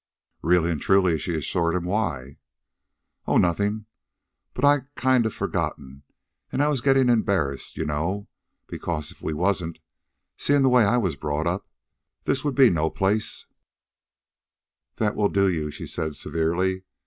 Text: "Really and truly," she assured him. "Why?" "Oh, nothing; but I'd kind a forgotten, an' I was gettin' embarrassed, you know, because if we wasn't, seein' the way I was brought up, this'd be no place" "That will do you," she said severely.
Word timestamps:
"Really 0.41 0.71
and 0.71 0.81
truly," 0.81 1.19
she 1.19 1.35
assured 1.35 1.75
him. 1.75 1.83
"Why?" 1.83 2.37
"Oh, 3.27 3.37
nothing; 3.37 3.85
but 4.55 4.65
I'd 4.65 4.87
kind 4.95 5.27
a 5.27 5.29
forgotten, 5.29 6.01
an' 6.51 6.59
I 6.59 6.69
was 6.69 6.81
gettin' 6.81 7.07
embarrassed, 7.07 7.77
you 7.77 7.85
know, 7.85 8.27
because 8.65 9.11
if 9.11 9.21
we 9.21 9.31
wasn't, 9.33 9.77
seein' 10.37 10.63
the 10.63 10.69
way 10.69 10.85
I 10.85 10.97
was 10.97 11.15
brought 11.15 11.45
up, 11.45 11.67
this'd 12.23 12.55
be 12.55 12.71
no 12.71 12.89
place" 12.89 13.45
"That 14.95 15.13
will 15.15 15.29
do 15.29 15.47
you," 15.47 15.69
she 15.69 15.85
said 15.85 16.15
severely. 16.15 16.81